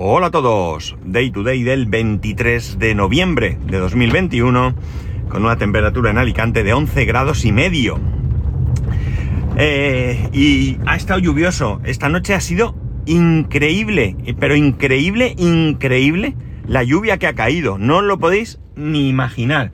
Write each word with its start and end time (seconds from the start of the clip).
Hola 0.00 0.28
a 0.28 0.30
todos, 0.30 0.96
Day 1.04 1.32
to 1.32 1.42
Day 1.42 1.64
del 1.64 1.86
23 1.86 2.78
de 2.78 2.94
noviembre 2.94 3.58
de 3.66 3.78
2021, 3.78 4.76
con 5.28 5.44
una 5.44 5.58
temperatura 5.58 6.12
en 6.12 6.18
Alicante 6.18 6.62
de 6.62 6.72
11 6.72 7.04
grados 7.04 7.44
y 7.44 7.50
medio. 7.50 7.98
Eh, 9.56 10.28
y 10.32 10.78
ha 10.86 10.94
estado 10.94 11.18
lluvioso, 11.18 11.80
esta 11.82 12.08
noche 12.08 12.34
ha 12.34 12.40
sido 12.40 12.76
increíble, 13.06 14.14
pero 14.38 14.54
increíble, 14.54 15.34
increíble 15.36 16.36
la 16.64 16.84
lluvia 16.84 17.18
que 17.18 17.26
ha 17.26 17.34
caído, 17.34 17.76
no 17.76 18.00
lo 18.00 18.20
podéis 18.20 18.60
ni 18.76 19.08
imaginar. 19.08 19.72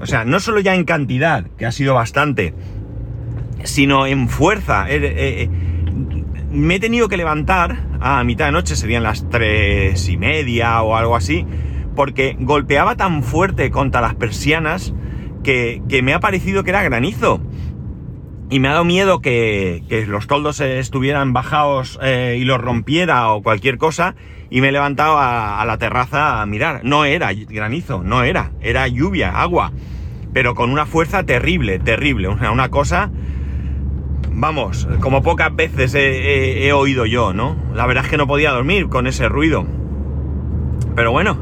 O 0.00 0.06
sea, 0.06 0.26
no 0.26 0.38
solo 0.38 0.60
ya 0.60 0.74
en 0.74 0.84
cantidad, 0.84 1.46
que 1.56 1.64
ha 1.64 1.72
sido 1.72 1.94
bastante, 1.94 2.52
sino 3.64 4.06
en 4.06 4.28
fuerza. 4.28 4.84
Eh, 4.90 5.00
eh, 5.02 5.48
me 6.50 6.74
he 6.74 6.78
tenido 6.78 7.08
que 7.08 7.16
levantar 7.16 7.90
a 8.02 8.24
mitad 8.24 8.46
de 8.46 8.52
noche, 8.52 8.76
serían 8.76 9.02
las 9.04 9.28
tres 9.30 10.08
y 10.08 10.16
media 10.16 10.82
o 10.82 10.96
algo 10.96 11.14
así, 11.14 11.46
porque 11.94 12.36
golpeaba 12.38 12.96
tan 12.96 13.22
fuerte 13.22 13.70
contra 13.70 14.00
las 14.00 14.14
persianas 14.14 14.92
que, 15.44 15.82
me 16.02 16.12
ha 16.12 16.20
parecido 16.20 16.64
que 16.64 16.70
era 16.70 16.82
granizo. 16.82 17.40
Y 18.50 18.60
me 18.60 18.68
ha 18.68 18.72
dado 18.72 18.84
miedo 18.84 19.20
que, 19.20 20.04
los 20.08 20.26
toldos 20.26 20.60
estuvieran 20.60 21.32
bajados 21.32 21.98
eh, 22.02 22.36
y 22.38 22.44
los 22.44 22.60
rompiera 22.60 23.30
o 23.30 23.42
cualquier 23.42 23.78
cosa. 23.78 24.14
Y 24.50 24.60
me 24.60 24.68
he 24.68 24.72
levantado 24.72 25.16
a, 25.16 25.62
a, 25.62 25.64
la 25.64 25.78
terraza 25.78 26.42
a 26.42 26.46
mirar. 26.46 26.80
No 26.84 27.06
era 27.06 27.32
granizo, 27.32 28.02
no 28.02 28.24
era. 28.24 28.50
Era 28.60 28.88
lluvia, 28.88 29.40
agua. 29.40 29.72
Pero 30.34 30.54
con 30.54 30.70
una 30.70 30.84
fuerza 30.84 31.24
terrible, 31.24 31.78
terrible. 31.78 32.28
Una, 32.28 32.50
una 32.50 32.68
cosa 32.68 33.10
vamos, 34.34 34.88
como 35.00 35.22
pocas 35.22 35.54
veces 35.54 35.94
he, 35.94 36.72
oído 36.72 37.06
yo, 37.06 37.32
¿no? 37.32 37.56
La 37.74 37.86
verdad 37.86 38.04
es 38.04 38.10
que 38.10 38.16
no 38.16 38.26
podía 38.26 38.50
dormir 38.50 38.88
con 38.88 39.06
ese 39.06 39.28
ruido. 39.28 39.66
Pero 40.94 41.12
bueno, 41.12 41.36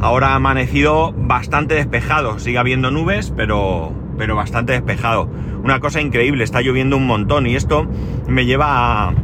ahora 0.00 0.28
ha 0.28 0.34
amanecido 0.34 1.12
bastante 1.16 1.74
despejado. 1.74 2.38
Sigue 2.38 2.58
habiendo 2.58 2.90
nubes, 2.90 3.32
pero, 3.36 3.92
pero 4.16 4.36
bastante 4.36 4.72
despejado. 4.72 5.28
Una 5.62 5.80
cosa 5.80 6.00
increíble, 6.00 6.44
está 6.44 6.60
lloviendo 6.60 6.96
un 6.96 7.06
montón 7.06 7.46
y 7.46 7.56
esto 7.56 7.86
me 8.26 8.46
lleva 8.46 9.08
a, 9.08 9.14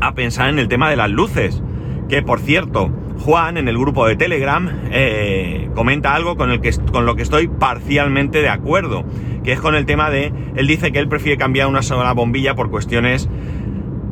a 0.00 0.14
pensar 0.14 0.48
en 0.48 0.58
el 0.58 0.68
tema 0.68 0.90
de 0.90 0.96
las 0.96 1.10
luces. 1.10 1.62
Que 2.08 2.22
por 2.22 2.40
cierto, 2.40 2.90
Juan 3.20 3.56
en 3.56 3.68
el 3.68 3.76
grupo 3.76 4.06
de 4.06 4.16
Telegram 4.16 4.68
eh, 4.90 5.70
comenta 5.74 6.14
algo 6.14 6.36
con, 6.36 6.50
el 6.50 6.60
que, 6.60 6.72
con 6.92 7.04
lo 7.04 7.16
que 7.16 7.22
estoy 7.22 7.48
parcialmente 7.48 8.40
de 8.42 8.48
acuerdo, 8.48 9.04
que 9.48 9.54
es 9.54 9.60
con 9.62 9.74
el 9.74 9.86
tema 9.86 10.10
de, 10.10 10.30
él 10.56 10.66
dice 10.66 10.92
que 10.92 10.98
él 10.98 11.08
prefiere 11.08 11.38
cambiar 11.38 11.68
una 11.68 11.80
sola 11.80 12.12
bombilla 12.12 12.54
por 12.54 12.68
cuestiones 12.70 13.30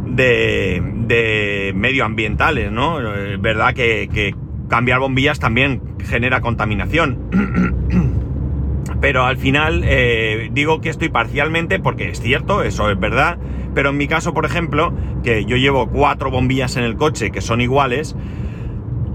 de, 0.07 0.83
de 0.83 1.73
medioambientales, 1.75 2.73
¿no? 2.73 3.01
Es 3.01 3.35
eh, 3.35 3.37
verdad 3.39 3.75
que, 3.75 4.35
cambiar 4.71 4.99
bombillas 4.99 5.39
también 5.39 5.83
genera 6.03 6.41
contaminación. 6.41 7.19
pero 9.03 9.27
al 9.27 9.37
final 9.37 9.83
eh, 9.85 10.49
digo 10.55 10.81
que 10.81 10.89
estoy 10.89 11.11
parcialmente 11.11 11.81
porque 11.81 12.09
es 12.09 12.23
cierto, 12.23 12.63
eso 12.63 12.91
es 12.91 12.99
verdad, 12.99 13.37
pero 13.75 13.91
en 13.91 13.99
mi 13.99 14.09
caso, 14.09 14.33
por 14.33 14.47
ejemplo, 14.47 14.95
que 15.23 15.45
yo 15.45 15.59
llevo 15.59 15.91
cuatro 15.91 16.31
bombillas 16.31 16.79
en 16.79 16.85
el 16.85 16.97
coche 16.97 17.31
que 17.31 17.43
son 17.43 17.61
iguales, 17.61 18.17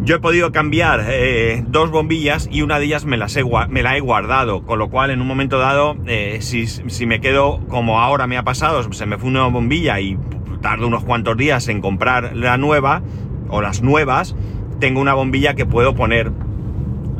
yo 0.03 0.15
he 0.15 0.19
podido 0.19 0.51
cambiar 0.51 1.05
eh, 1.07 1.63
dos 1.67 1.91
bombillas 1.91 2.49
y 2.51 2.63
una 2.63 2.79
de 2.79 2.85
ellas 2.85 3.05
me, 3.05 3.17
las 3.17 3.35
he, 3.35 3.43
me 3.69 3.83
la 3.83 3.95
he 3.95 3.99
guardado, 3.99 4.63
con 4.63 4.79
lo 4.79 4.89
cual 4.89 5.11
en 5.11 5.21
un 5.21 5.27
momento 5.27 5.59
dado, 5.59 5.95
eh, 6.07 6.39
si, 6.41 6.65
si, 6.65 7.05
me 7.05 7.21
quedo 7.21 7.59
como 7.67 7.99
ahora 7.99 8.25
me 8.25 8.37
ha 8.37 8.43
pasado, 8.43 8.91
se 8.91 9.05
me 9.05 9.17
fue 9.17 9.29
una 9.29 9.45
bombilla 9.47 9.99
y 9.99 10.17
tardo 10.61 10.87
unos 10.87 11.03
cuantos 11.03 11.37
días 11.37 11.67
en 11.67 11.81
comprar 11.81 12.35
la 12.35 12.57
nueva 12.57 13.03
o 13.49 13.61
las 13.61 13.81
nuevas, 13.83 14.35
tengo 14.79 15.01
una 15.01 15.13
bombilla 15.13 15.53
que 15.53 15.65
puedo 15.65 15.93
poner 15.93 16.31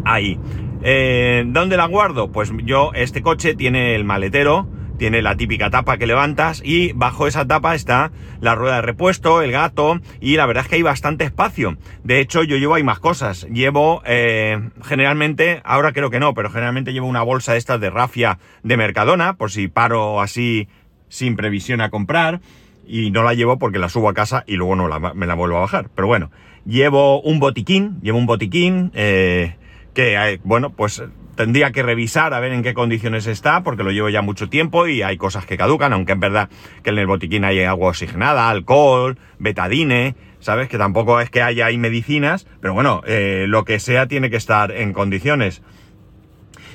ahí. 0.03 0.39
Eh, 0.83 1.43
¿Dónde 1.47 1.77
la 1.77 1.85
guardo? 1.85 2.31
Pues 2.31 2.51
yo, 2.65 2.91
este 2.95 3.21
coche 3.21 3.53
tiene 3.53 3.95
el 3.95 4.03
maletero, 4.03 4.67
tiene 5.01 5.23
la 5.23 5.35
típica 5.35 5.71
tapa 5.71 5.97
que 5.97 6.05
levantas 6.05 6.61
y 6.63 6.93
bajo 6.93 7.25
esa 7.25 7.47
tapa 7.47 7.73
está 7.73 8.11
la 8.39 8.53
rueda 8.53 8.75
de 8.75 8.81
repuesto, 8.83 9.41
el 9.41 9.51
gato 9.51 9.99
y 10.19 10.35
la 10.35 10.45
verdad 10.45 10.65
es 10.65 10.69
que 10.69 10.75
hay 10.75 10.83
bastante 10.83 11.23
espacio. 11.23 11.75
De 12.03 12.19
hecho 12.19 12.43
yo 12.43 12.55
llevo 12.57 12.75
ahí 12.75 12.83
más 12.83 12.99
cosas. 12.99 13.47
Llevo 13.51 14.03
eh, 14.05 14.69
generalmente, 14.83 15.59
ahora 15.65 15.91
creo 15.91 16.11
que 16.11 16.19
no, 16.19 16.35
pero 16.35 16.51
generalmente 16.51 16.93
llevo 16.93 17.07
una 17.07 17.23
bolsa 17.23 17.53
de 17.53 17.57
estas 17.57 17.81
de 17.81 17.89
rafia 17.89 18.37
de 18.61 18.77
Mercadona 18.77 19.37
por 19.37 19.49
si 19.49 19.69
paro 19.69 20.21
así 20.21 20.67
sin 21.09 21.35
previsión 21.35 21.81
a 21.81 21.89
comprar 21.89 22.39
y 22.85 23.09
no 23.09 23.23
la 23.23 23.33
llevo 23.33 23.57
porque 23.57 23.79
la 23.79 23.89
subo 23.89 24.07
a 24.07 24.13
casa 24.13 24.43
y 24.45 24.55
luego 24.55 24.75
no 24.75 24.87
me 25.15 25.25
la 25.25 25.33
vuelvo 25.33 25.57
a 25.57 25.61
bajar. 25.61 25.89
Pero 25.95 26.07
bueno, 26.07 26.29
llevo 26.63 27.23
un 27.23 27.39
botiquín, 27.39 27.99
llevo 28.03 28.19
un 28.19 28.27
botiquín 28.27 28.91
eh, 28.93 29.55
que, 29.95 30.39
bueno, 30.43 30.69
pues 30.69 31.01
tendría 31.35 31.71
que 31.71 31.83
revisar 31.83 32.33
a 32.33 32.39
ver 32.39 32.51
en 32.51 32.63
qué 32.63 32.73
condiciones 32.73 33.27
está, 33.27 33.63
porque 33.63 33.83
lo 33.83 33.91
llevo 33.91 34.09
ya 34.09 34.21
mucho 34.21 34.49
tiempo 34.49 34.87
y 34.87 35.01
hay 35.01 35.17
cosas 35.17 35.45
que 35.45 35.57
caducan, 35.57 35.93
aunque 35.93 36.13
es 36.13 36.19
verdad 36.19 36.49
que 36.83 36.89
en 36.89 36.99
el 36.99 37.07
botiquín 37.07 37.45
hay 37.45 37.63
agua 37.63 37.89
oxigenada, 37.89 38.49
alcohol, 38.49 39.17
betadine, 39.39 40.15
¿sabes? 40.39 40.69
Que 40.69 40.77
tampoco 40.77 41.19
es 41.19 41.29
que 41.29 41.41
haya 41.41 41.65
ahí 41.67 41.77
medicinas, 41.77 42.47
pero 42.59 42.73
bueno, 42.73 43.01
eh, 43.05 43.45
lo 43.47 43.65
que 43.65 43.79
sea 43.79 44.07
tiene 44.07 44.29
que 44.29 44.37
estar 44.37 44.71
en 44.71 44.93
condiciones. 44.93 45.61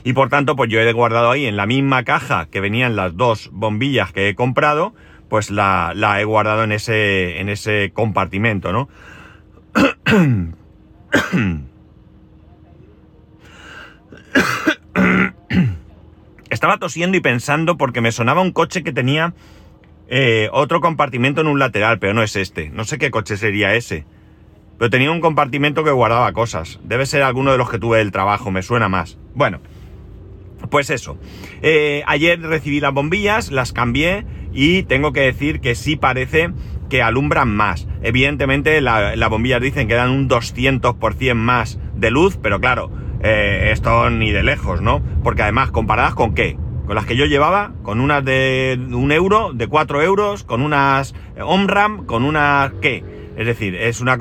Y 0.04 0.12
por 0.12 0.28
tanto, 0.28 0.54
pues 0.56 0.70
yo 0.70 0.80
he 0.80 0.92
guardado 0.92 1.30
ahí 1.30 1.46
en 1.46 1.56
la 1.56 1.66
misma 1.66 2.04
caja 2.04 2.46
que 2.50 2.60
venían 2.60 2.96
las 2.96 3.16
dos 3.16 3.50
bombillas 3.52 4.12
que 4.12 4.28
he 4.28 4.34
comprado, 4.34 4.94
pues 5.28 5.50
la, 5.50 5.92
la 5.94 6.20
he 6.20 6.24
guardado 6.24 6.62
en 6.62 6.70
ese, 6.72 7.40
en 7.40 7.48
ese 7.48 7.90
compartimento, 7.92 8.72
¿no? 8.72 8.88
Estaba 16.50 16.78
tosiendo 16.78 17.16
y 17.16 17.20
pensando 17.20 17.76
porque 17.76 18.00
me 18.00 18.12
sonaba 18.12 18.40
un 18.40 18.52
coche 18.52 18.82
que 18.82 18.92
tenía 18.92 19.34
eh, 20.08 20.48
otro 20.52 20.80
compartimento 20.80 21.40
en 21.40 21.48
un 21.48 21.58
lateral, 21.58 21.98
pero 21.98 22.14
no 22.14 22.22
es 22.22 22.36
este. 22.36 22.70
No 22.70 22.84
sé 22.84 22.98
qué 22.98 23.10
coche 23.10 23.36
sería 23.36 23.74
ese. 23.74 24.04
Pero 24.78 24.90
tenía 24.90 25.10
un 25.10 25.20
compartimento 25.20 25.84
que 25.84 25.90
guardaba 25.90 26.32
cosas. 26.32 26.78
Debe 26.84 27.06
ser 27.06 27.22
alguno 27.22 27.52
de 27.52 27.58
los 27.58 27.70
que 27.70 27.78
tuve 27.78 27.98
del 27.98 28.12
trabajo, 28.12 28.50
me 28.50 28.62
suena 28.62 28.88
más. 28.88 29.18
Bueno, 29.34 29.60
pues 30.70 30.90
eso. 30.90 31.18
Eh, 31.62 32.02
ayer 32.06 32.40
recibí 32.40 32.80
las 32.80 32.92
bombillas, 32.92 33.50
las 33.50 33.72
cambié 33.72 34.26
y 34.52 34.82
tengo 34.84 35.12
que 35.12 35.20
decir 35.20 35.60
que 35.60 35.74
sí 35.74 35.96
parece 35.96 36.50
que 36.88 37.02
alumbran 37.02 37.48
más. 37.48 37.88
Evidentemente 38.02 38.80
las 38.80 39.30
bombillas 39.30 39.60
dicen 39.60 39.88
que 39.88 39.94
dan 39.94 40.10
un 40.10 40.28
200% 40.28 41.34
más 41.34 41.78
de 41.94 42.10
luz, 42.10 42.38
pero 42.40 42.60
claro, 42.60 42.90
eh, 43.28 43.72
esto 43.72 44.08
ni 44.08 44.30
de 44.30 44.44
lejos, 44.44 44.80
¿no? 44.80 45.02
Porque 45.24 45.42
además, 45.42 45.72
comparadas 45.72 46.14
con 46.14 46.32
qué? 46.32 46.56
Con 46.86 46.94
las 46.94 47.06
que 47.06 47.16
yo 47.16 47.26
llevaba, 47.26 47.72
con 47.82 48.00
unas 48.00 48.24
de 48.24 48.78
un 48.92 49.10
euro, 49.10 49.52
de 49.52 49.66
cuatro 49.66 50.00
euros, 50.00 50.44
con 50.44 50.62
unas 50.62 51.12
OMRAM, 51.36 52.06
con 52.06 52.24
unas 52.24 52.72
¿qué? 52.80 53.02
Es 53.36 53.46
decir, 53.46 53.74
es 53.74 54.00
una 54.00 54.16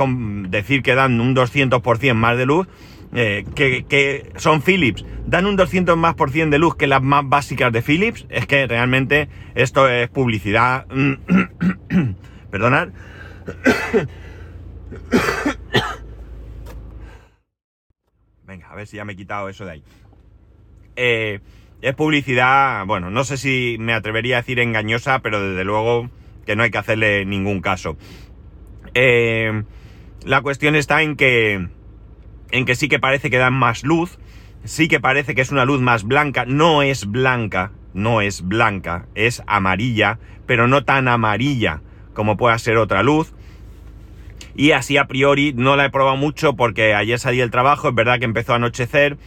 decir 0.49 0.81
que 0.81 0.95
dan 0.95 1.21
un 1.21 1.35
200% 1.35 2.13
más 2.15 2.35
de 2.35 2.47
luz, 2.47 2.67
eh, 3.13 3.45
que, 3.53 3.85
que, 3.87 4.31
son 4.37 4.63
Philips, 4.63 5.05
dan 5.27 5.45
un 5.45 5.55
200 5.55 5.95
más 5.95 6.15
por 6.15 6.31
cien 6.31 6.49
de 6.49 6.57
luz 6.57 6.75
que 6.75 6.87
las 6.87 7.03
más 7.03 7.23
básicas 7.29 7.71
de 7.71 7.83
Philips, 7.83 8.25
es 8.29 8.47
que 8.47 8.65
realmente 8.65 9.29
esto 9.53 9.87
es 9.87 10.09
publicidad. 10.09 10.87
Perdonad. 12.49 12.89
Venga, 18.45 18.67
a 18.69 18.75
ver 18.75 18.85
si 18.85 18.97
ya 18.97 19.05
me 19.05 19.13
he 19.13 19.15
quitado 19.15 19.49
eso 19.49 19.65
de 19.65 19.71
ahí. 19.71 19.83
Eh, 20.95 21.39
es 21.81 21.95
publicidad, 21.95 22.85
bueno, 22.85 23.09
no 23.09 23.23
sé 23.23 23.37
si 23.37 23.77
me 23.79 23.93
atrevería 23.93 24.37
a 24.37 24.41
decir 24.41 24.59
engañosa, 24.59 25.19
pero 25.19 25.41
desde 25.41 25.63
luego 25.63 26.09
que 26.45 26.55
no 26.55 26.63
hay 26.63 26.71
que 26.71 26.77
hacerle 26.77 27.25
ningún 27.25 27.61
caso. 27.61 27.97
Eh, 28.93 29.63
la 30.23 30.41
cuestión 30.41 30.75
está 30.75 31.01
en 31.01 31.15
que, 31.15 31.69
en 32.51 32.65
que 32.65 32.75
sí 32.75 32.87
que 32.87 32.99
parece 32.99 33.29
que 33.29 33.37
dan 33.37 33.53
más 33.53 33.83
luz, 33.83 34.19
sí 34.63 34.87
que 34.87 34.99
parece 34.99 35.35
que 35.35 35.41
es 35.41 35.51
una 35.51 35.65
luz 35.65 35.81
más 35.81 36.03
blanca, 36.03 36.45
no 36.45 36.83
es 36.83 37.05
blanca, 37.05 37.71
no 37.93 38.21
es 38.21 38.41
blanca, 38.41 39.07
es 39.15 39.43
amarilla, 39.47 40.19
pero 40.45 40.67
no 40.67 40.83
tan 40.83 41.07
amarilla 41.07 41.81
como 42.13 42.37
pueda 42.37 42.57
ser 42.59 42.77
otra 42.77 43.03
luz. 43.03 43.33
Y 44.55 44.71
así 44.71 44.97
a 44.97 45.05
priori 45.05 45.53
no 45.53 45.75
la 45.75 45.85
he 45.85 45.89
probado 45.89 46.17
mucho 46.17 46.55
porque 46.55 46.93
ayer 46.93 47.19
salí 47.19 47.37
del 47.37 47.51
trabajo, 47.51 47.89
es 47.89 47.95
verdad 47.95 48.19
que 48.19 48.25
empezó 48.25 48.53
a 48.53 48.55
anochecer, 48.55 49.17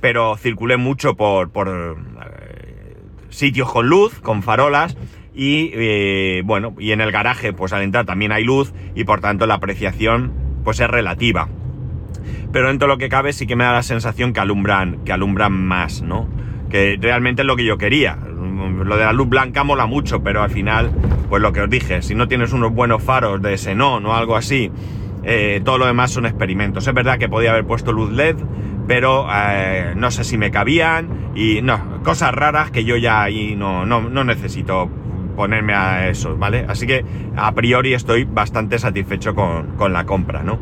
pero 0.00 0.36
circulé 0.36 0.76
mucho 0.76 1.14
por, 1.14 1.50
por 1.50 1.68
eh, 1.68 2.96
sitios 3.30 3.72
con 3.72 3.88
luz, 3.88 4.20
con 4.20 4.42
farolas, 4.42 4.96
y 5.34 5.70
eh, 5.72 6.42
bueno, 6.44 6.74
y 6.78 6.92
en 6.92 7.00
el 7.00 7.10
garaje 7.10 7.52
pues 7.52 7.72
al 7.72 7.82
entrar 7.82 8.04
también 8.04 8.30
hay 8.30 8.44
luz 8.44 8.72
y 8.94 9.04
por 9.04 9.20
tanto 9.20 9.46
la 9.46 9.54
apreciación 9.54 10.32
pues 10.62 10.80
es 10.80 10.88
relativa. 10.88 11.48
Pero 12.52 12.68
dentro 12.68 12.86
de 12.86 12.94
lo 12.94 12.98
que 12.98 13.08
cabe 13.08 13.32
sí 13.32 13.46
que 13.46 13.56
me 13.56 13.64
da 13.64 13.72
la 13.72 13.82
sensación 13.82 14.32
que 14.32 14.40
alumbran, 14.40 15.04
que 15.04 15.12
alumbran 15.12 15.52
más, 15.52 16.02
¿no? 16.02 16.28
Que 16.70 16.96
realmente 17.00 17.42
es 17.42 17.46
lo 17.46 17.56
que 17.56 17.64
yo 17.64 17.78
quería. 17.78 18.16
Lo 18.54 18.96
de 18.96 19.04
la 19.04 19.12
luz 19.12 19.28
blanca 19.28 19.64
mola 19.64 19.86
mucho, 19.86 20.22
pero 20.22 20.42
al 20.42 20.50
final 20.50 20.90
pues 21.28 21.42
lo 21.42 21.52
que 21.52 21.62
os 21.62 21.70
dije, 21.70 22.02
si 22.02 22.14
no 22.14 22.28
tienes 22.28 22.52
unos 22.52 22.72
buenos 22.72 23.02
faros 23.02 23.42
de 23.42 23.58
xenón 23.58 24.06
o 24.06 24.14
algo 24.14 24.36
así, 24.36 24.70
eh, 25.24 25.60
todo 25.64 25.78
lo 25.78 25.86
demás 25.86 26.12
son 26.12 26.26
experimentos. 26.26 26.86
Es 26.86 26.94
verdad 26.94 27.18
que 27.18 27.28
podía 27.28 27.50
haber 27.50 27.64
puesto 27.64 27.92
luz 27.92 28.12
LED, 28.12 28.36
pero 28.86 29.26
eh, 29.32 29.94
no 29.96 30.10
sé 30.10 30.24
si 30.24 30.38
me 30.38 30.50
cabían 30.50 31.32
y 31.34 31.62
no, 31.62 32.02
cosas 32.04 32.32
raras 32.32 32.70
que 32.70 32.84
yo 32.84 32.96
ya 32.96 33.22
ahí 33.22 33.56
no, 33.56 33.86
no, 33.86 34.02
no 34.02 34.22
necesito 34.24 34.88
ponerme 35.34 35.74
a 35.74 36.08
eso, 36.08 36.36
¿vale? 36.36 36.66
Así 36.68 36.86
que 36.86 37.04
a 37.36 37.52
priori 37.52 37.94
estoy 37.94 38.24
bastante 38.24 38.78
satisfecho 38.78 39.34
con, 39.34 39.76
con 39.76 39.92
la 39.92 40.04
compra, 40.04 40.42
¿no? 40.42 40.58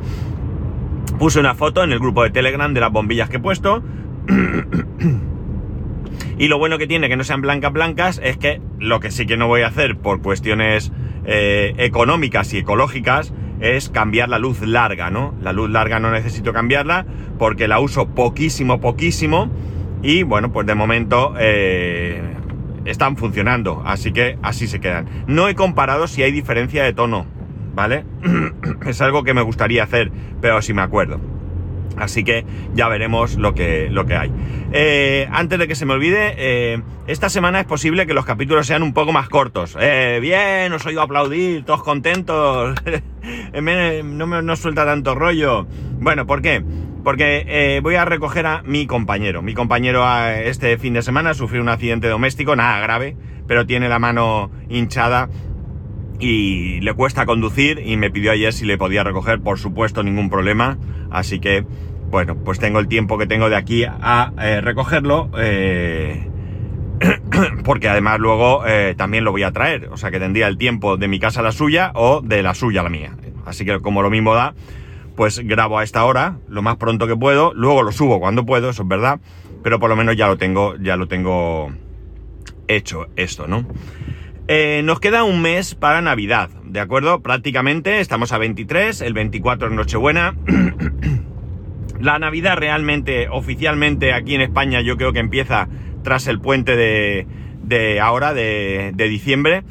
Puse 1.18 1.40
una 1.40 1.54
foto 1.54 1.84
en 1.84 1.92
el 1.92 1.98
grupo 1.98 2.22
de 2.22 2.30
Telegram 2.30 2.72
de 2.72 2.80
las 2.80 2.90
bombillas 2.90 3.28
que 3.28 3.36
he 3.36 3.40
puesto. 3.40 3.82
y 6.38 6.48
lo 6.48 6.58
bueno 6.58 6.78
que 6.78 6.86
tiene 6.86 7.08
que 7.08 7.16
no 7.16 7.24
sean 7.24 7.40
blancas 7.40 7.72
blancas 7.72 8.20
es 8.22 8.36
que 8.36 8.60
lo 8.78 9.00
que 9.00 9.10
sí 9.10 9.26
que 9.26 9.36
no 9.36 9.46
voy 9.46 9.62
a 9.62 9.68
hacer 9.68 9.96
por 9.96 10.22
cuestiones 10.22 10.92
eh, 11.24 11.74
económicas 11.78 12.52
y 12.52 12.58
ecológicas 12.58 13.32
es 13.60 13.90
cambiar 13.90 14.28
la 14.28 14.38
luz 14.38 14.60
larga, 14.60 15.10
¿no? 15.10 15.34
La 15.40 15.52
luz 15.52 15.70
larga 15.70 16.00
no 16.00 16.10
necesito 16.10 16.52
cambiarla 16.52 17.06
porque 17.38 17.68
la 17.68 17.78
uso 17.78 18.08
poquísimo, 18.08 18.80
poquísimo. 18.80 19.50
Y 20.02 20.24
bueno, 20.24 20.52
pues 20.52 20.66
de 20.66 20.74
momento 20.74 21.34
eh, 21.38 22.20
están 22.84 23.16
funcionando, 23.16 23.82
así 23.86 24.12
que 24.12 24.36
así 24.42 24.66
se 24.66 24.80
quedan. 24.80 25.06
No 25.28 25.48
he 25.48 25.54
comparado 25.54 26.08
si 26.08 26.24
hay 26.24 26.32
diferencia 26.32 26.82
de 26.82 26.92
tono, 26.92 27.26
¿vale? 27.74 28.04
es 28.86 29.00
algo 29.00 29.22
que 29.22 29.32
me 29.32 29.42
gustaría 29.42 29.84
hacer, 29.84 30.10
pero 30.40 30.60
si 30.60 30.74
me 30.74 30.82
acuerdo. 30.82 31.20
Así 31.96 32.24
que 32.24 32.44
ya 32.74 32.88
veremos 32.88 33.36
lo 33.36 33.54
que, 33.54 33.88
lo 33.90 34.06
que 34.06 34.16
hay. 34.16 34.32
Eh, 34.72 35.28
antes 35.30 35.58
de 35.58 35.68
que 35.68 35.74
se 35.74 35.84
me 35.84 35.92
olvide, 35.92 36.34
eh, 36.36 36.82
esta 37.06 37.28
semana 37.28 37.60
es 37.60 37.66
posible 37.66 38.06
que 38.06 38.14
los 38.14 38.24
capítulos 38.24 38.66
sean 38.66 38.82
un 38.82 38.94
poco 38.94 39.12
más 39.12 39.28
cortos. 39.28 39.76
Eh, 39.78 40.18
bien, 40.20 40.72
os 40.72 40.84
oigo 40.86 41.02
aplaudir, 41.02 41.64
todos 41.64 41.82
contentos. 41.82 42.74
no 43.52 43.62
me 44.26 44.42
no 44.42 44.56
suelta 44.56 44.84
tanto 44.84 45.14
rollo. 45.14 45.66
Bueno, 45.98 46.26
¿por 46.26 46.40
qué? 46.42 46.64
Porque 47.04 47.80
voy 47.82 47.96
a 47.96 48.04
recoger 48.04 48.46
a 48.46 48.62
mi 48.62 48.86
compañero. 48.86 49.42
Mi 49.42 49.54
compañero 49.54 50.04
este 50.28 50.78
fin 50.78 50.94
de 50.94 51.02
semana 51.02 51.34
sufrió 51.34 51.60
un 51.60 51.68
accidente 51.68 52.08
doméstico, 52.08 52.54
nada 52.54 52.78
grave, 52.78 53.16
pero 53.48 53.66
tiene 53.66 53.88
la 53.88 53.98
mano 53.98 54.52
hinchada 54.68 55.28
y 56.22 56.80
le 56.80 56.94
cuesta 56.94 57.26
conducir 57.26 57.82
y 57.84 57.96
me 57.96 58.10
pidió 58.10 58.30
ayer 58.30 58.52
si 58.52 58.64
le 58.64 58.78
podía 58.78 59.02
recoger, 59.02 59.40
por 59.40 59.58
supuesto, 59.58 60.04
ningún 60.04 60.30
problema. 60.30 60.78
Así 61.10 61.40
que, 61.40 61.64
bueno, 62.10 62.36
pues 62.36 62.60
tengo 62.60 62.78
el 62.78 62.86
tiempo 62.86 63.18
que 63.18 63.26
tengo 63.26 63.50
de 63.50 63.56
aquí 63.56 63.84
a 63.84 64.32
eh, 64.40 64.60
recogerlo. 64.60 65.30
Eh, 65.36 66.28
porque 67.64 67.88
además 67.88 68.20
luego 68.20 68.64
eh, 68.64 68.94
también 68.96 69.24
lo 69.24 69.32
voy 69.32 69.42
a 69.42 69.50
traer. 69.50 69.88
O 69.90 69.96
sea 69.96 70.12
que 70.12 70.20
tendría 70.20 70.46
el 70.46 70.58
tiempo 70.58 70.96
de 70.96 71.08
mi 71.08 71.18
casa 71.18 71.40
a 71.40 71.42
la 71.42 71.50
suya 71.50 71.90
o 71.96 72.20
de 72.22 72.44
la 72.44 72.54
suya 72.54 72.82
a 72.82 72.84
la 72.84 72.90
mía. 72.90 73.16
Así 73.44 73.64
que 73.64 73.80
como 73.80 74.00
lo 74.00 74.08
mismo 74.08 74.32
da, 74.32 74.54
pues 75.16 75.40
grabo 75.40 75.80
a 75.80 75.82
esta 75.82 76.04
hora, 76.04 76.36
lo 76.48 76.62
más 76.62 76.76
pronto 76.76 77.08
que 77.08 77.16
puedo. 77.16 77.52
Luego 77.52 77.82
lo 77.82 77.90
subo 77.90 78.20
cuando 78.20 78.46
puedo, 78.46 78.70
eso 78.70 78.82
es 78.82 78.88
verdad. 78.88 79.18
Pero 79.64 79.80
por 79.80 79.90
lo 79.90 79.96
menos 79.96 80.16
ya 80.16 80.28
lo 80.28 80.38
tengo, 80.38 80.76
ya 80.76 80.96
lo 80.96 81.08
tengo 81.08 81.72
hecho 82.68 83.08
esto, 83.16 83.48
¿no? 83.48 83.66
Eh, 84.54 84.82
nos 84.84 85.00
queda 85.00 85.24
un 85.24 85.40
mes 85.40 85.74
para 85.74 86.02
Navidad, 86.02 86.50
¿de 86.64 86.78
acuerdo? 86.78 87.22
Prácticamente 87.22 88.00
estamos 88.00 88.32
a 88.32 88.38
23, 88.38 89.00
el 89.00 89.14
24 89.14 89.68
es 89.68 89.72
Nochebuena. 89.72 90.36
La 92.00 92.18
Navidad 92.18 92.58
realmente, 92.58 93.30
oficialmente 93.30 94.12
aquí 94.12 94.34
en 94.34 94.42
España, 94.42 94.82
yo 94.82 94.98
creo 94.98 95.14
que 95.14 95.20
empieza 95.20 95.68
tras 96.04 96.26
el 96.26 96.38
puente 96.38 96.76
de, 96.76 98.00
ahora, 98.02 98.34
de, 98.34 98.92
diciembre. 98.94 99.62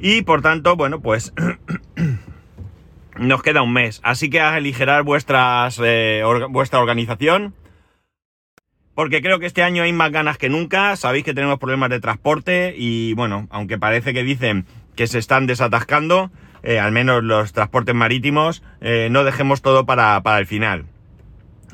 Y 0.00 0.22
por 0.22 0.42
tanto, 0.42 0.74
bueno, 0.74 1.00
pues 1.00 1.32
nos 3.20 3.40
queda 3.40 3.62
un 3.62 3.72
mes. 3.72 4.00
Así 4.02 4.30
que 4.30 4.40
aligerar 4.40 5.04
vuestras, 5.04 5.80
eh, 5.80 6.24
vuestra 6.50 6.80
organización 6.80 7.54
porque 8.96 9.20
creo 9.20 9.38
que 9.38 9.46
este 9.46 9.62
año 9.62 9.82
hay 9.82 9.92
más 9.92 10.10
ganas 10.10 10.38
que 10.38 10.48
nunca. 10.48 10.96
Sabéis 10.96 11.22
que 11.22 11.34
tenemos 11.34 11.58
problemas 11.58 11.90
de 11.90 12.00
transporte 12.00 12.74
y 12.76 13.12
bueno, 13.12 13.46
aunque 13.50 13.78
parece 13.78 14.14
que 14.14 14.24
dicen 14.24 14.64
que 14.96 15.06
se 15.06 15.18
están 15.18 15.46
desatascando, 15.46 16.30
eh, 16.62 16.80
al 16.80 16.92
menos 16.92 17.22
los 17.22 17.52
transportes 17.52 17.94
marítimos, 17.94 18.62
eh, 18.80 19.08
no 19.10 19.22
dejemos 19.22 19.60
todo 19.60 19.84
para, 19.84 20.38
el 20.38 20.46
final. 20.46 20.86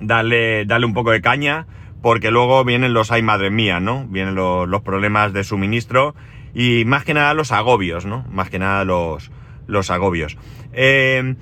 Darle, 0.01 0.65
darle 0.67 0.85
un 0.85 0.95
poco 0.95 1.13
de 1.13 1.21
caña, 1.21 1.67
porque 2.03 2.33
luego 2.33 2.65
vienen 2.65 2.93
los 2.93 3.13
ay 3.13 3.23
madre 3.23 3.51
mía, 3.51 3.79
¿no? 3.79 4.05
Vienen 4.09 4.35
los, 4.35 4.83
problemas 4.83 5.33
de 5.33 5.45
suministro 5.45 6.17
y 6.55 6.85
más 6.87 7.05
que 7.05 7.15
nada 7.15 7.35
los 7.35 7.53
agobios, 7.53 8.05
¿no? 8.05 8.27
Más 8.33 8.51
que 8.51 8.59
nada 8.59 8.85
los, 8.85 9.31
los 9.69 9.93
agobios. 9.93 10.37
Eh, 10.73 11.37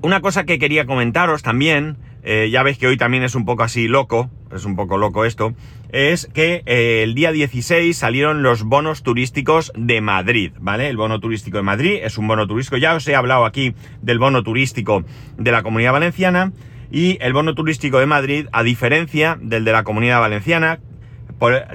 una 0.00 0.22
cosa 0.22 0.44
que 0.44 0.58
quería 0.58 0.86
comentaros 0.86 1.42
también 1.42 1.98
eh, 2.22 2.48
ya 2.50 2.62
veis 2.62 2.78
que 2.78 2.86
hoy 2.86 2.96
también 2.96 3.22
es 3.22 3.34
un 3.34 3.44
poco 3.44 3.62
así 3.62 3.88
loco, 3.88 4.30
es 4.54 4.64
un 4.64 4.76
poco 4.76 4.98
loco 4.98 5.24
esto, 5.24 5.54
es 5.90 6.28
que 6.32 6.62
eh, 6.66 7.02
el 7.02 7.14
día 7.14 7.32
16 7.32 7.96
salieron 7.96 8.42
los 8.42 8.64
bonos 8.64 9.02
turísticos 9.02 9.72
de 9.76 10.00
Madrid, 10.00 10.52
¿vale? 10.58 10.88
El 10.88 10.96
bono 10.96 11.20
turístico 11.20 11.56
de 11.58 11.62
Madrid 11.62 12.00
es 12.02 12.18
un 12.18 12.26
bono 12.26 12.46
turístico, 12.46 12.76
ya 12.76 12.94
os 12.94 13.06
he 13.08 13.14
hablado 13.14 13.44
aquí 13.44 13.74
del 14.02 14.18
bono 14.18 14.42
turístico 14.42 15.04
de 15.36 15.52
la 15.52 15.62
Comunidad 15.62 15.92
Valenciana 15.92 16.52
y 16.90 17.18
el 17.20 17.32
bono 17.32 17.54
turístico 17.54 17.98
de 17.98 18.06
Madrid, 18.06 18.46
a 18.52 18.62
diferencia 18.62 19.38
del 19.40 19.64
de 19.64 19.72
la 19.72 19.84
Comunidad 19.84 20.20
Valenciana, 20.20 20.80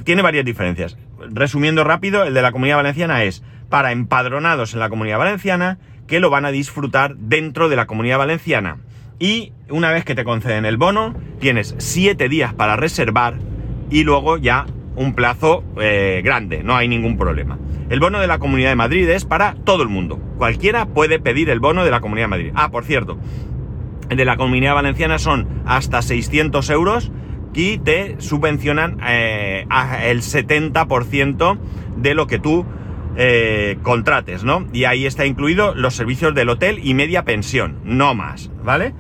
tiene 0.03 0.21
varias 0.21 0.45
diferencias. 0.45 0.97
Resumiendo 1.29 1.83
rápido, 1.83 2.23
el 2.23 2.33
de 2.33 2.41
la 2.41 2.51
Comunidad 2.51 2.77
Valenciana 2.77 3.23
es 3.23 3.43
para 3.69 3.91
empadronados 3.91 4.73
en 4.73 4.79
la 4.79 4.89
Comunidad 4.89 5.19
Valenciana 5.19 5.77
que 6.05 6.19
lo 6.19 6.29
van 6.29 6.45
a 6.45 6.51
disfrutar 6.51 7.15
dentro 7.15 7.69
de 7.69 7.75
la 7.77 7.87
Comunidad 7.87 8.17
Valenciana 8.17 8.77
y 9.23 9.53
una 9.69 9.89
vez 9.89 10.03
que 10.03 10.15
te 10.15 10.25
conceden 10.25 10.65
el 10.65 10.75
bono, 10.75 11.15
tienes 11.39 11.75
7 11.77 12.27
días 12.27 12.53
para 12.53 12.75
reservar 12.75 13.35
y 13.89 14.03
luego 14.03 14.35
ya 14.35 14.65
un 14.97 15.15
plazo 15.15 15.63
eh, 15.79 16.21
grande, 16.25 16.61
no 16.61 16.75
hay 16.75 16.89
ningún 16.89 17.17
problema. 17.17 17.57
El 17.89 18.01
bono 18.01 18.19
de 18.19 18.27
la 18.27 18.39
Comunidad 18.39 18.71
de 18.71 18.75
Madrid 18.75 19.07
es 19.07 19.23
para 19.23 19.55
todo 19.63 19.81
el 19.81 19.87
mundo. 19.87 20.17
Cualquiera 20.37 20.87
puede 20.87 21.19
pedir 21.19 21.49
el 21.49 21.61
bono 21.61 21.85
de 21.85 21.91
la 21.91 22.01
Comunidad 22.01 22.25
de 22.25 22.31
Madrid. 22.31 22.51
Ah, 22.53 22.69
por 22.69 22.83
cierto, 22.83 23.17
de 24.09 24.25
la 24.25 24.35
Comunidad 24.35 24.75
Valenciana 24.75 25.17
son 25.19 25.47
hasta 25.65 26.01
600 26.01 26.69
euros 26.71 27.09
y 27.53 27.77
te 27.77 28.19
subvencionan 28.19 28.97
eh, 29.07 29.65
el 30.03 30.21
70% 30.21 31.57
de 31.95 32.13
lo 32.13 32.27
que 32.27 32.39
tú 32.39 32.65
eh, 33.15 33.77
contrates, 33.83 34.43
¿no? 34.43 34.67
Y 34.73 34.83
ahí 34.83 35.05
está 35.05 35.25
incluido 35.25 35.73
los 35.75 35.95
servicios 35.95 36.35
del 36.35 36.49
hotel 36.49 36.81
y 36.83 36.93
media 36.93 37.23
pensión, 37.23 37.77
no 37.85 38.15
más, 38.15 38.51
¿vale? 38.65 38.93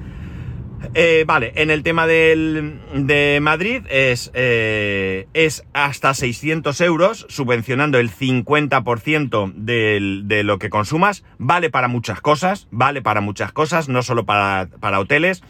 Eh, 0.93 1.23
vale, 1.25 1.53
en 1.55 1.71
el 1.71 1.81
tema 1.83 2.05
del, 2.07 2.79
de 2.93 3.39
Madrid 3.41 3.83
es, 3.89 4.31
eh, 4.33 5.27
es 5.33 5.65
hasta 5.73 6.13
600 6.13 6.79
euros, 6.81 7.25
subvencionando 7.29 7.99
el 7.99 8.11
50% 8.11 9.53
de 9.55 10.43
lo 10.43 10.59
que 10.59 10.69
consumas. 10.69 11.23
Vale 11.37 11.69
para 11.69 11.87
muchas 11.87 12.21
cosas, 12.21 12.67
vale 12.71 13.01
para 13.01 13.21
muchas 13.21 13.51
cosas, 13.51 13.89
no 13.89 14.03
solo 14.03 14.25
para, 14.25 14.69
para 14.79 14.99
hoteles, 14.99 15.43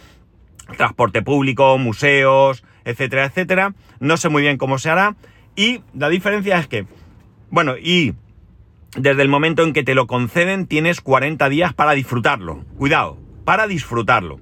transporte 0.77 1.21
público, 1.21 1.77
museos, 1.77 2.63
etcétera, 2.85 3.25
etcétera. 3.25 3.73
No 3.99 4.17
sé 4.17 4.29
muy 4.29 4.41
bien 4.41 4.57
cómo 4.57 4.77
se 4.77 4.89
hará. 4.89 5.15
Y 5.55 5.81
la 5.93 6.09
diferencia 6.09 6.57
es 6.59 6.67
que, 6.67 6.85
bueno, 7.49 7.77
y 7.77 8.13
desde 8.95 9.21
el 9.21 9.29
momento 9.29 9.63
en 9.63 9.73
que 9.73 9.83
te 9.83 9.95
lo 9.95 10.07
conceden 10.07 10.67
tienes 10.67 11.01
40 11.01 11.49
días 11.49 11.73
para 11.73 11.93
disfrutarlo. 11.93 12.63
Cuidado, 12.77 13.17
para 13.45 13.67
disfrutarlo. 13.67 14.39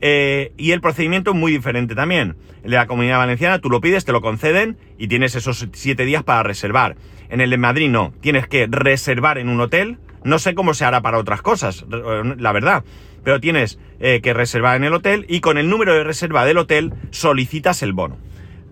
Eh, 0.00 0.52
y 0.56 0.70
el 0.72 0.80
procedimiento 0.80 1.30
es 1.32 1.36
muy 1.36 1.52
diferente 1.52 1.94
también. 1.94 2.36
El 2.62 2.70
de 2.70 2.76
la 2.76 2.86
Comunidad 2.86 3.18
Valenciana, 3.18 3.58
tú 3.58 3.70
lo 3.70 3.80
pides, 3.80 4.04
te 4.04 4.12
lo 4.12 4.20
conceden 4.20 4.76
y 4.98 5.08
tienes 5.08 5.34
esos 5.34 5.68
7 5.72 6.04
días 6.04 6.22
para 6.22 6.42
reservar. 6.42 6.96
En 7.28 7.40
el 7.40 7.50
de 7.50 7.58
Madrid 7.58 7.88
no, 7.88 8.12
tienes 8.20 8.46
que 8.46 8.66
reservar 8.70 9.38
en 9.38 9.48
un 9.48 9.60
hotel. 9.60 9.98
No 10.24 10.38
sé 10.38 10.54
cómo 10.54 10.74
se 10.74 10.84
hará 10.84 11.00
para 11.00 11.18
otras 11.18 11.42
cosas, 11.42 11.84
la 11.88 12.52
verdad. 12.52 12.84
Pero 13.24 13.40
tienes 13.40 13.78
eh, 14.00 14.20
que 14.22 14.32
reservar 14.34 14.76
en 14.76 14.84
el 14.84 14.94
hotel 14.94 15.26
y 15.28 15.40
con 15.40 15.58
el 15.58 15.68
número 15.68 15.94
de 15.94 16.04
reserva 16.04 16.44
del 16.44 16.58
hotel 16.58 16.92
solicitas 17.10 17.82
el 17.82 17.92
bono. 17.92 18.16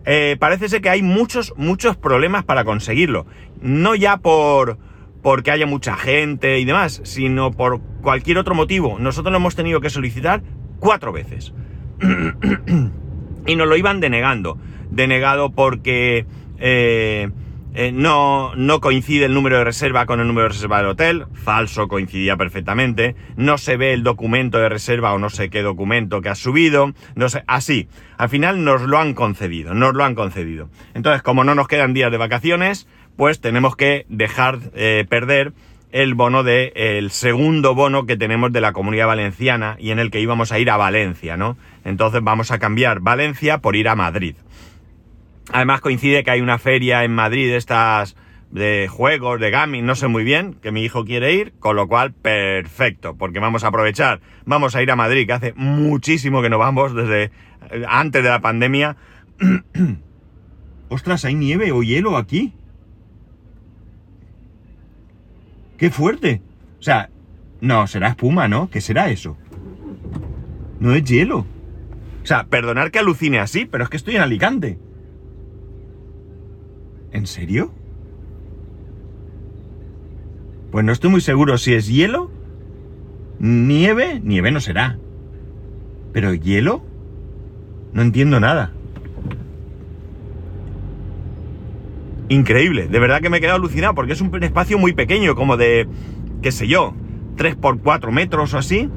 Eh, 0.04 0.36
parece 0.38 0.80
que 0.80 0.88
hay 0.88 1.02
muchos, 1.02 1.52
muchos 1.56 1.96
problemas 1.96 2.44
para 2.44 2.64
conseguirlo. 2.64 3.26
No 3.60 3.94
ya 3.96 4.18
por, 4.18 4.78
porque 5.22 5.50
haya 5.50 5.66
mucha 5.66 5.96
gente 5.96 6.60
y 6.60 6.64
demás, 6.64 7.00
sino 7.04 7.50
por 7.50 7.80
cualquier 8.02 8.38
otro 8.38 8.54
motivo. 8.54 8.98
Nosotros 9.00 9.32
lo 9.32 9.38
hemos 9.38 9.56
tenido 9.56 9.80
que 9.80 9.90
solicitar 9.90 10.42
cuatro 10.78 11.12
veces. 11.12 11.52
y 13.46 13.56
nos 13.56 13.68
lo 13.68 13.76
iban 13.76 14.00
denegando. 14.00 14.58
Denegado 14.90 15.50
porque 15.50 16.26
eh, 16.58 17.30
eh, 17.78 17.92
no, 17.92 18.54
no 18.56 18.80
coincide 18.80 19.26
el 19.26 19.34
número 19.34 19.58
de 19.58 19.64
reserva 19.64 20.06
con 20.06 20.20
el 20.20 20.26
número 20.26 20.44
de 20.44 20.54
reserva 20.54 20.78
del 20.78 20.86
hotel. 20.86 21.26
Falso, 21.34 21.88
coincidía 21.88 22.36
perfectamente. 22.38 23.16
No 23.36 23.58
se 23.58 23.76
ve 23.76 23.92
el 23.92 24.02
documento 24.02 24.58
de 24.58 24.70
reserva 24.70 25.12
o 25.12 25.18
no 25.18 25.28
sé 25.28 25.50
qué 25.50 25.60
documento 25.60 26.22
que 26.22 26.30
has 26.30 26.38
subido. 26.38 26.94
No 27.16 27.28
sé, 27.28 27.44
así. 27.46 27.88
Al 28.16 28.30
final 28.30 28.64
nos 28.64 28.80
lo 28.80 28.98
han 28.98 29.12
concedido, 29.12 29.74
nos 29.74 29.94
lo 29.94 30.04
han 30.04 30.14
concedido. 30.14 30.70
Entonces, 30.94 31.22
como 31.22 31.44
no 31.44 31.54
nos 31.54 31.68
quedan 31.68 31.92
días 31.92 32.10
de 32.10 32.16
vacaciones, 32.16 32.88
pues 33.16 33.42
tenemos 33.42 33.76
que 33.76 34.06
dejar 34.08 34.58
eh, 34.74 35.04
perder 35.08 35.52
el 35.92 36.14
bono 36.14 36.42
de 36.42 36.72
el 36.74 37.10
segundo 37.10 37.74
bono 37.74 38.06
que 38.06 38.16
tenemos 38.16 38.52
de 38.52 38.60
la 38.60 38.72
comunidad 38.72 39.06
valenciana 39.06 39.76
y 39.78 39.90
en 39.90 39.98
el 39.98 40.10
que 40.10 40.20
íbamos 40.20 40.52
a 40.52 40.58
ir 40.58 40.70
a 40.70 40.76
Valencia, 40.76 41.36
¿no? 41.36 41.56
Entonces 41.84 42.20
vamos 42.22 42.50
a 42.50 42.58
cambiar 42.58 43.00
Valencia 43.00 43.58
por 43.58 43.76
ir 43.76 43.88
a 43.88 43.94
Madrid. 43.94 44.36
Además 45.52 45.80
coincide 45.80 46.24
que 46.24 46.30
hay 46.30 46.40
una 46.40 46.58
feria 46.58 47.04
en 47.04 47.14
Madrid 47.14 47.52
estas 47.52 48.16
de 48.50 48.88
juegos, 48.88 49.40
de 49.40 49.50
gaming, 49.50 49.84
no 49.84 49.94
sé 49.94 50.08
muy 50.08 50.24
bien, 50.24 50.54
que 50.54 50.72
mi 50.72 50.82
hijo 50.82 51.04
quiere 51.04 51.34
ir, 51.34 51.52
con 51.58 51.76
lo 51.76 51.88
cual 51.88 52.12
perfecto, 52.12 53.16
porque 53.16 53.38
vamos 53.38 53.64
a 53.64 53.68
aprovechar, 53.68 54.20
vamos 54.44 54.74
a 54.76 54.82
ir 54.82 54.90
a 54.90 54.96
Madrid, 54.96 55.26
que 55.26 55.32
hace 55.32 55.52
muchísimo 55.56 56.42
que 56.42 56.48
no 56.48 56.58
vamos 56.58 56.94
desde 56.94 57.24
eh, 57.70 57.84
antes 57.88 58.22
de 58.22 58.28
la 58.28 58.40
pandemia. 58.40 58.96
Ostras, 60.88 61.24
¿hay 61.24 61.34
nieve 61.34 61.72
o 61.72 61.82
hielo 61.82 62.16
aquí? 62.16 62.52
¡Qué 65.76 65.90
fuerte! 65.90 66.42
O 66.78 66.82
sea, 66.82 67.10
no, 67.60 67.86
será 67.86 68.08
espuma, 68.08 68.48
¿no? 68.48 68.70
¿Qué 68.70 68.80
será 68.80 69.10
eso? 69.10 69.36
No 70.80 70.94
es 70.94 71.04
hielo. 71.04 71.46
O 72.22 72.26
sea, 72.26 72.44
perdonar 72.44 72.90
que 72.90 72.98
alucine 72.98 73.38
así, 73.38 73.66
pero 73.66 73.84
es 73.84 73.90
que 73.90 73.96
estoy 73.96 74.16
en 74.16 74.22
Alicante. 74.22 74.78
¿En 77.12 77.26
serio? 77.26 77.72
Pues 80.70 80.84
no 80.84 80.92
estoy 80.92 81.10
muy 81.10 81.20
seguro 81.20 81.56
si 81.56 81.74
es 81.74 81.88
hielo, 81.88 82.30
nieve, 83.38 84.20
nieve 84.22 84.50
no 84.50 84.60
será. 84.60 84.98
Pero 86.12 86.34
hielo, 86.34 86.84
no 87.92 88.02
entiendo 88.02 88.40
nada. 88.40 88.72
Increíble, 92.28 92.88
de 92.88 92.98
verdad 92.98 93.20
que 93.20 93.30
me 93.30 93.36
he 93.36 93.40
quedado 93.40 93.56
alucinado 93.56 93.94
porque 93.94 94.12
es 94.12 94.20
un 94.20 94.42
espacio 94.42 94.78
muy 94.78 94.92
pequeño, 94.92 95.36
como 95.36 95.56
de, 95.56 95.88
qué 96.42 96.50
sé 96.50 96.66
yo, 96.66 96.94
3 97.36 97.54
por 97.56 97.80
4 97.80 98.10
metros 98.10 98.52
o 98.54 98.58
así, 98.58 98.90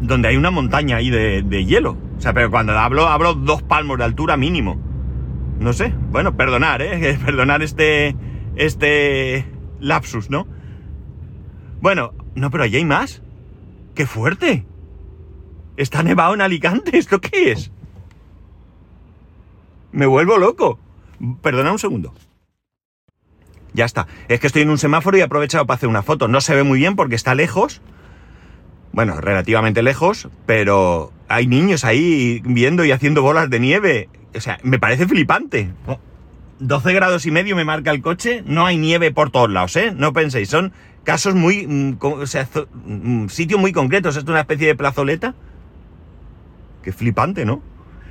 donde 0.00 0.28
hay 0.28 0.36
una 0.36 0.50
montaña 0.50 0.96
ahí 0.96 1.10
de, 1.10 1.42
de 1.42 1.64
hielo. 1.64 1.98
O 2.16 2.20
sea, 2.20 2.32
pero 2.32 2.50
cuando 2.50 2.72
hablo, 2.78 3.08
hablo 3.08 3.34
dos 3.34 3.62
palmos 3.62 3.98
de 3.98 4.04
altura 4.04 4.36
mínimo. 4.36 4.80
No 5.58 5.72
sé, 5.72 5.94
bueno, 6.10 6.36
perdonar, 6.36 6.82
¿eh? 6.82 7.18
Perdonar 7.24 7.62
este, 7.62 8.16
este 8.56 9.46
lapsus, 9.80 10.30
¿no? 10.30 10.46
Bueno, 11.80 12.12
no, 12.34 12.50
pero 12.50 12.64
allí 12.64 12.76
hay 12.76 12.84
más. 12.84 13.22
¡Qué 13.94 14.06
fuerte! 14.06 14.66
Está 15.76 16.02
nevado 16.02 16.34
en 16.34 16.40
Alicante, 16.40 16.96
¿esto 16.96 17.20
qué 17.20 17.52
es? 17.52 17.70
Me 19.92 20.06
vuelvo 20.06 20.38
loco. 20.38 20.78
Perdona 21.42 21.72
un 21.72 21.78
segundo. 21.78 22.14
Ya 23.72 23.84
está. 23.84 24.06
Es 24.28 24.40
que 24.40 24.46
estoy 24.46 24.62
en 24.62 24.70
un 24.70 24.78
semáforo 24.78 25.16
y 25.16 25.20
he 25.20 25.24
aprovechado 25.24 25.66
para 25.66 25.76
hacer 25.76 25.88
una 25.88 26.02
foto. 26.02 26.28
No 26.28 26.40
se 26.40 26.54
ve 26.54 26.62
muy 26.62 26.78
bien 26.78 26.96
porque 26.96 27.16
está 27.16 27.34
lejos. 27.34 27.82
Bueno, 28.92 29.20
relativamente 29.20 29.82
lejos, 29.82 30.28
pero 30.46 31.12
hay 31.28 31.48
niños 31.48 31.84
ahí 31.84 32.40
viendo 32.44 32.84
y 32.84 32.92
haciendo 32.92 33.22
bolas 33.22 33.50
de 33.50 33.58
nieve. 33.58 34.08
O 34.36 34.40
sea, 34.40 34.58
me 34.62 34.78
parece 34.78 35.08
flipante. 35.08 35.72
12 36.60 36.92
grados 36.92 37.26
y 37.26 37.32
medio 37.32 37.56
me 37.56 37.64
marca 37.64 37.90
el 37.90 38.00
coche, 38.00 38.42
no 38.46 38.64
hay 38.66 38.78
nieve 38.78 39.10
por 39.10 39.30
todos 39.30 39.50
lados, 39.50 39.74
¿eh? 39.76 39.92
No 39.94 40.12
penséis, 40.12 40.48
son 40.48 40.72
casos 41.02 41.34
muy... 41.34 41.66
Mm, 41.66 41.98
o 42.00 42.26
sea, 42.26 42.48
mm, 42.86 43.26
sitios 43.28 43.60
muy 43.60 43.72
concretos, 43.72 44.16
esto 44.16 44.30
es 44.30 44.32
una 44.32 44.40
especie 44.40 44.68
de 44.68 44.74
plazoleta. 44.76 45.34
Qué 46.82 46.92
flipante, 46.92 47.44
¿no? 47.44 47.62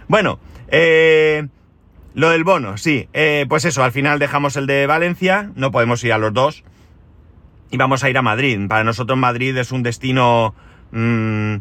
Bueno, 0.07 0.39
eh, 0.67 1.47
lo 2.15 2.29
del 2.29 2.43
bono, 2.43 2.77
sí, 2.77 3.07
eh, 3.13 3.45
pues 3.49 3.65
eso, 3.65 3.83
al 3.83 3.91
final 3.91 4.19
dejamos 4.19 4.55
el 4.55 4.67
de 4.67 4.85
Valencia, 4.85 5.49
no 5.55 5.71
podemos 5.71 6.03
ir 6.03 6.13
a 6.13 6.19
los 6.19 6.31
dos 6.31 6.63
y 7.71 7.77
vamos 7.77 8.03
a 8.03 8.09
ir 8.09 8.17
a 8.19 8.21
Madrid. 8.21 8.59
Para 8.67 8.83
nosotros 8.83 9.17
Madrid 9.17 9.57
es 9.57 9.71
un 9.71 9.81
destino 9.81 10.53
mm, 10.91 11.55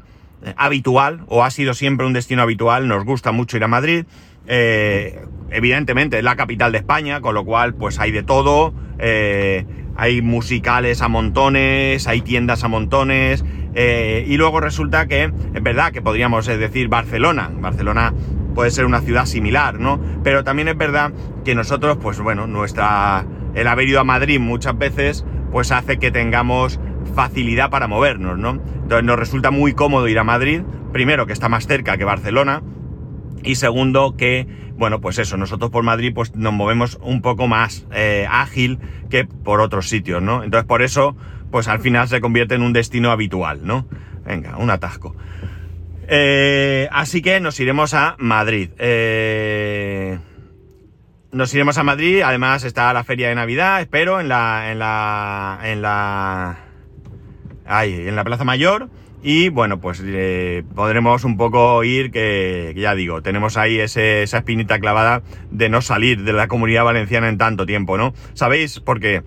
habitual, 0.57 1.25
o 1.29 1.43
ha 1.43 1.51
sido 1.51 1.73
siempre 1.73 2.07
un 2.07 2.13
destino 2.13 2.43
habitual, 2.43 2.87
nos 2.87 3.05
gusta 3.05 3.33
mucho 3.33 3.57
ir 3.57 3.65
a 3.65 3.69
Madrid. 3.69 4.05
Eh, 4.47 5.25
evidentemente 5.51 6.19
es 6.19 6.25
la 6.25 6.37
capital 6.37 6.73
de 6.73 6.79
España, 6.79 7.23
con 7.23 7.35
lo 7.35 7.47
cual 7.47 7.73
pues 7.73 7.99
hay 7.99 8.11
de 8.11 8.23
todo, 8.23 8.75
eh, 8.99 9.65
hay 9.97 10.21
musicales 10.21 11.01
a 11.01 11.09
montones, 11.09 12.07
hay 12.07 12.21
tiendas 12.21 12.63
a 12.63 12.69
montones, 12.69 13.43
y 13.75 14.37
luego 14.37 14.61
resulta 14.61 15.07
que 15.07 15.33
es 15.55 15.63
verdad 15.63 15.93
que 15.93 16.03
podríamos 16.03 16.45
decir 16.45 16.89
Barcelona, 16.89 17.51
Barcelona 17.55 18.13
puede 18.55 18.71
ser 18.71 18.85
una 18.85 19.01
ciudad 19.01 19.27
similar, 19.27 19.79
¿no? 19.79 20.01
Pero 20.23 20.45
también 20.45 20.69
es 20.69 20.77
verdad 20.77 21.13
que 21.45 21.55
nosotros, 21.55 21.99
pues 22.01 22.21
bueno, 22.21 22.47
nuestra, 22.47 23.25
el 23.55 23.67
haber 23.67 23.89
ido 23.89 24.01
a 24.01 24.05
Madrid 24.05 24.41
muchas 24.41 24.77
veces, 24.77 25.25
pues 25.51 25.71
hace 25.73 25.99
que 25.99 26.11
tengamos 26.11 26.81
facilidad 27.15 27.71
para 27.71 27.89
movernos, 27.89 28.39
¿no? 28.39 28.61
Entonces 28.83 29.05
nos 29.05 29.19
resulta 29.19 29.51
muy 29.51 29.75
cómodo 29.75 30.09
ir 30.09 30.19
a 30.19 30.25
Madrid, 30.25 30.63
primero 30.93 31.27
que 31.27 31.33
está 31.33 31.49
más 31.49 31.67
cerca 31.67 31.97
que 31.97 32.05
Barcelona, 32.05 32.63
y 33.45 33.57
segundo, 33.57 34.17
que, 34.17 34.47
bueno, 34.77 35.01
pues 35.01 35.19
eso, 35.19 35.37
nosotros 35.37 35.71
por 35.71 35.83
Madrid 35.83 36.13
pues 36.15 36.35
nos 36.37 36.53
movemos 36.53 36.99
un 37.03 37.23
poco 37.23 37.49
más 37.49 37.87
eh, 37.93 38.27
ágil 38.31 38.79
que 39.11 39.25
por 39.25 39.61
otros 39.61 39.89
sitios, 39.89 40.23
¿no? 40.23 40.45
Entonces 40.45 40.67
por 40.67 40.83
eso, 40.83 41.17
pues 41.51 41.69
al 41.69 41.81
final 41.81 42.09
se 42.09 42.21
convierte 42.21 42.55
en 42.55 42.63
un 42.63 42.73
destino 42.73 43.11
habitual, 43.11 43.61
¿no? 43.65 43.87
Venga, 44.25 44.57
un 44.59 44.71
atasco. 44.71 45.17
Eh, 46.14 46.90
así 46.92 47.23
que 47.23 47.40
nos 47.40 47.59
iremos 47.59 47.95
a 47.95 48.16
Madrid. 48.19 48.69
Eh, 48.76 50.19
nos 51.31 51.54
iremos 51.54 51.78
a 51.78 51.85
Madrid, 51.85 52.21
además 52.21 52.64
está 52.64 52.92
la 52.92 53.02
feria 53.02 53.31
de 53.31 53.35
Navidad, 53.35 53.81
espero, 53.81 54.21
en 54.21 54.28
la. 54.28 54.71
en 54.71 54.78
la. 54.78 55.59
en 55.64 55.81
la. 55.81 56.59
Ahí, 57.64 58.09
en 58.09 58.14
la 58.14 58.25
Plaza 58.25 58.45
Mayor. 58.45 58.90
Y 59.23 59.49
bueno, 59.49 59.81
pues 59.81 60.02
eh, 60.04 60.64
podremos 60.75 61.25
un 61.25 61.38
poco 61.38 61.83
ir, 61.83 62.11
que, 62.11 62.75
ya 62.76 62.95
digo, 62.95 63.23
tenemos 63.23 63.57
ahí 63.57 63.78
ese, 63.78 64.23
esa 64.25 64.38
espinita 64.38 64.81
clavada 64.81 65.23
de 65.50 65.71
no 65.71 65.81
salir 65.81 66.25
de 66.25 66.35
la 66.35 66.47
comunidad 66.47 66.85
valenciana 66.85 67.31
en 67.31 67.38
tanto 67.38 67.64
tiempo, 67.64 67.97
¿no? 67.97 68.12
¿Sabéis? 68.35 68.81
Porque 68.81 69.23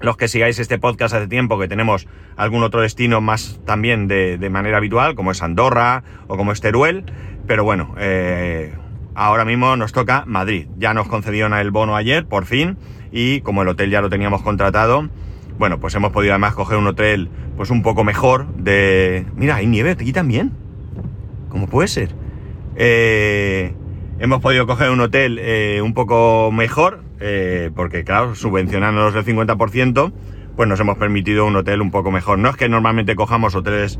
los 0.00 0.16
que 0.16 0.28
sigáis 0.28 0.58
este 0.58 0.78
podcast 0.78 1.14
hace 1.14 1.28
tiempo 1.28 1.58
que 1.58 1.68
tenemos 1.68 2.06
algún 2.36 2.62
otro 2.62 2.80
destino 2.80 3.20
más 3.20 3.60
también 3.64 4.08
de, 4.08 4.38
de 4.38 4.50
manera 4.50 4.78
habitual, 4.78 5.14
como 5.14 5.30
es 5.30 5.42
Andorra 5.42 6.02
o 6.26 6.36
como 6.36 6.52
es 6.52 6.60
Teruel, 6.60 7.04
pero 7.46 7.64
bueno, 7.64 7.94
eh, 7.98 8.74
ahora 9.14 9.44
mismo 9.44 9.76
nos 9.76 9.92
toca 9.92 10.24
Madrid. 10.26 10.68
Ya 10.78 10.94
nos 10.94 11.08
concedieron 11.08 11.52
el 11.54 11.70
bono 11.70 11.96
ayer, 11.96 12.26
por 12.26 12.46
fin, 12.46 12.78
y 13.12 13.40
como 13.42 13.62
el 13.62 13.68
hotel 13.68 13.90
ya 13.90 14.00
lo 14.00 14.08
teníamos 14.08 14.42
contratado, 14.42 15.08
bueno, 15.58 15.78
pues 15.78 15.94
hemos 15.94 16.12
podido 16.12 16.32
además 16.32 16.54
coger 16.54 16.78
un 16.78 16.86
hotel 16.86 17.28
pues 17.56 17.68
un 17.68 17.82
poco 17.82 18.04
mejor 18.04 18.46
de... 18.54 19.26
Mira, 19.36 19.56
hay 19.56 19.66
nieve 19.66 19.90
aquí 19.90 20.12
también. 20.12 20.52
¿Cómo 21.50 21.66
puede 21.66 21.88
ser? 21.88 22.14
Eh, 22.76 23.74
hemos 24.18 24.40
podido 24.40 24.66
coger 24.66 24.90
un 24.90 25.00
hotel 25.00 25.38
eh, 25.38 25.82
un 25.82 25.92
poco 25.92 26.50
mejor, 26.50 27.02
eh, 27.20 27.70
porque 27.74 28.04
claro, 28.04 28.34
subvencionándonos 28.34 29.14
el 29.14 29.24
50%, 29.24 30.12
pues 30.56 30.68
nos 30.68 30.80
hemos 30.80 30.98
permitido 30.98 31.46
un 31.46 31.56
hotel 31.56 31.80
un 31.80 31.90
poco 31.90 32.10
mejor. 32.10 32.38
No 32.38 32.50
es 32.50 32.56
que 32.56 32.68
normalmente 32.68 33.14
cojamos 33.16 33.54
hoteles 33.54 33.98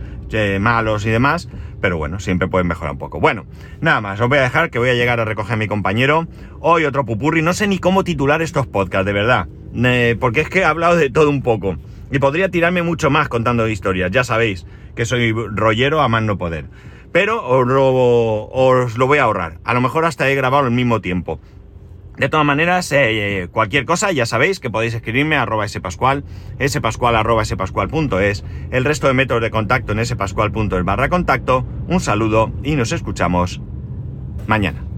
malos 0.61 1.07
y 1.07 1.11
demás, 1.11 1.49
pero 1.81 1.97
bueno, 1.97 2.21
siempre 2.21 2.49
pueden 2.49 2.67
mejorar 2.67 2.93
un 2.93 2.99
poco. 2.99 3.21
Bueno, 3.21 3.47
nada 3.81 4.01
más, 4.01 4.21
os 4.21 4.29
voy 4.29 4.39
a 4.39 4.43
dejar 4.43 4.71
que 4.71 4.79
voy 4.79 4.91
a 4.91 4.95
llegar 4.95 5.21
a 5.21 5.25
recoger 5.25 5.55
a 5.55 5.57
mi 5.57 5.69
compañero. 5.69 6.27
Hoy 6.61 6.85
otro 6.85 7.05
pupurri, 7.05 7.43
no 7.43 7.53
sé 7.53 7.67
ni 7.67 7.79
cómo 7.79 8.05
titular 8.05 8.43
estos 8.43 8.67
podcasts, 8.67 9.07
de 9.07 9.13
verdad. 9.13 9.49
porque 10.19 10.43
es 10.43 10.49
que 10.49 10.61
he 10.61 10.65
hablado 10.65 10.97
de 10.97 11.11
todo 11.11 11.31
un 11.31 11.43
poco. 11.43 11.77
Y 12.13 12.19
podría 12.19 12.51
tirarme 12.51 12.83
mucho 12.83 13.09
más 13.09 13.29
contando 13.29 13.69
historias, 13.69 14.11
ya 14.11 14.25
sabéis 14.25 14.67
que 14.97 15.05
soy 15.05 15.33
rollero 15.33 16.01
a 16.01 16.09
más 16.09 16.23
no 16.23 16.39
poder. 16.39 16.67
Pero 17.13 17.45
os 17.45 17.67
lo, 18.97 19.07
voy 19.07 19.19
a 19.19 19.23
ahorrar. 19.23 19.59
A 19.65 19.75
lo 19.75 19.81
mejor 19.81 20.05
hasta 20.05 20.29
he 20.29 20.35
grabado 20.35 20.67
al 20.67 20.71
mismo 20.71 21.01
tiempo. 21.01 21.41
De 22.21 22.29
todas 22.29 22.45
maneras, 22.45 22.93
eh, 22.93 23.49
cualquier 23.51 23.87
cosa, 23.87 24.13
ya 24.13 24.27
sabéis 24.27 24.61
que 24.61 24.69
podéis 24.69 24.93
escribirme 24.93 25.37
a 25.37 25.43
arroba 25.43 25.67
spascual, 25.67 26.23
spascual 26.69 27.17
arroba 27.17 27.47
spascual.es, 27.47 28.45
el 28.71 28.85
resto 28.85 29.07
de 29.07 29.15
métodos 29.15 29.41
de 29.41 29.51
contacto 29.51 29.93
en 29.93 30.05
spascual.es 30.05 30.85
barra 30.85 31.09
contacto. 31.09 31.65
Un 31.89 32.01
saludo 32.01 32.53
y 32.63 32.77
nos 32.77 32.93
escuchamos 32.93 33.63
mañana. 34.47 34.90